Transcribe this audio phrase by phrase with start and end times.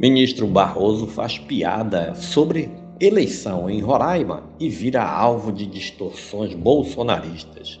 [0.00, 7.78] Ministro Barroso faz piada sobre eleição em Roraima e vira alvo de distorções bolsonaristas.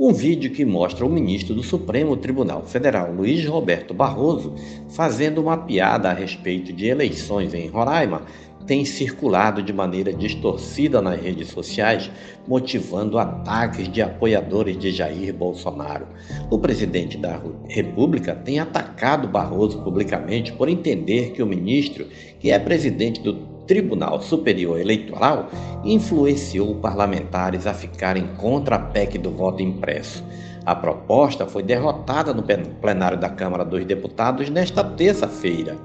[0.00, 4.56] Um vídeo que mostra o ministro do Supremo Tribunal Federal, Luiz Roberto Barroso,
[4.88, 8.22] fazendo uma piada a respeito de eleições em Roraima,
[8.66, 12.10] tem circulado de maneira distorcida nas redes sociais,
[12.46, 16.06] motivando ataques de apoiadores de Jair Bolsonaro.
[16.50, 22.06] O presidente da República tem atacado Barroso publicamente por entender que o ministro,
[22.40, 23.34] que é presidente do
[23.66, 25.48] Tribunal Superior Eleitoral,
[25.84, 30.22] influenciou parlamentares a ficarem contra a PEC do voto impresso.
[30.64, 32.44] A proposta foi derrotada no
[32.80, 35.76] plenário da Câmara dos Deputados nesta terça-feira.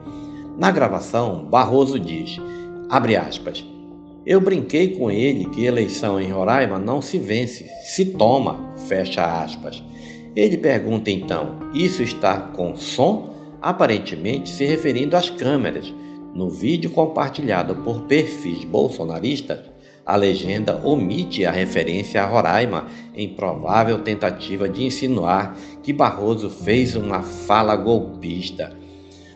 [0.58, 2.40] Na gravação, Barroso diz:
[2.90, 3.66] Abre aspas.
[4.26, 9.84] Eu brinquei com ele que eleição em Roraima não se vence, se toma, fecha aspas.
[10.34, 13.34] Ele pergunta então: Isso está com som?
[13.62, 15.94] Aparentemente se referindo às câmeras.
[16.34, 19.60] No vídeo compartilhado por perfis bolsonaristas,
[20.06, 26.96] a legenda omite a referência a Roraima em provável tentativa de insinuar que Barroso fez
[26.96, 28.74] uma fala golpista.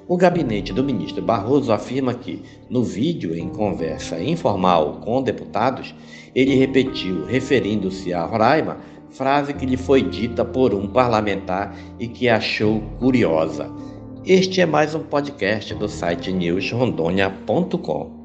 [0.07, 5.95] O gabinete do ministro Barroso afirma que, no vídeo em conversa informal com deputados,
[6.35, 8.77] ele repetiu, referindo-se a Roraima,
[9.09, 13.69] frase que lhe foi dita por um parlamentar e que achou curiosa.
[14.25, 18.20] Este é mais um podcast do site newsrondônia.com.